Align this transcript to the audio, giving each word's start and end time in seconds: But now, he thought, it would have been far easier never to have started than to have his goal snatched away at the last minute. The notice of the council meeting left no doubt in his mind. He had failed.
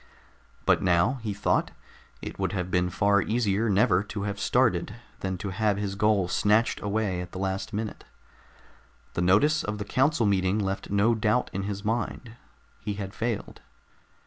But 0.65 0.81
now, 0.81 1.19
he 1.21 1.31
thought, 1.31 1.69
it 2.23 2.39
would 2.39 2.53
have 2.53 2.71
been 2.71 2.89
far 2.89 3.21
easier 3.21 3.69
never 3.69 4.01
to 4.05 4.23
have 4.23 4.39
started 4.39 4.95
than 5.19 5.37
to 5.37 5.51
have 5.51 5.77
his 5.77 5.93
goal 5.93 6.27
snatched 6.27 6.81
away 6.81 7.21
at 7.21 7.33
the 7.33 7.37
last 7.37 7.71
minute. 7.71 8.03
The 9.13 9.21
notice 9.21 9.63
of 9.63 9.77
the 9.77 9.85
council 9.85 10.25
meeting 10.25 10.57
left 10.57 10.89
no 10.89 11.13
doubt 11.13 11.51
in 11.53 11.65
his 11.69 11.85
mind. 11.85 12.35
He 12.79 12.95
had 12.95 13.13
failed. 13.13 13.61